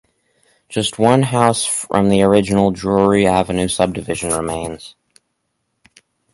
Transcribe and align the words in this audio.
Just 0.67 0.97
one 0.97 1.21
house 1.21 1.63
from 1.63 2.09
the 2.09 2.23
original 2.23 2.71
Drewry 2.73 3.27
Avenue 3.27 3.67
subdivision 3.67 4.31
remains. 4.31 4.95